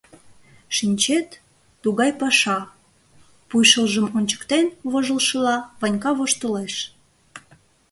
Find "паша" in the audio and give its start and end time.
2.19-2.59